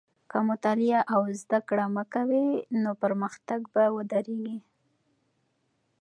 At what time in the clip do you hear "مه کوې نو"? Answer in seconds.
1.95-2.91